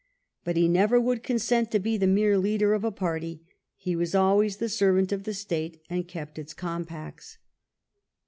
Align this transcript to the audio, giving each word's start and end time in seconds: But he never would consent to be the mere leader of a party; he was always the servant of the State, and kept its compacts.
But 0.43 0.57
he 0.57 0.67
never 0.67 0.99
would 0.99 1.21
consent 1.21 1.69
to 1.69 1.77
be 1.79 1.95
the 1.95 2.07
mere 2.07 2.35
leader 2.35 2.73
of 2.73 2.83
a 2.83 2.91
party; 2.91 3.43
he 3.75 3.95
was 3.95 4.15
always 4.15 4.57
the 4.57 4.67
servant 4.67 5.11
of 5.11 5.25
the 5.25 5.33
State, 5.35 5.79
and 5.91 6.07
kept 6.07 6.39
its 6.39 6.55
compacts. 6.55 7.37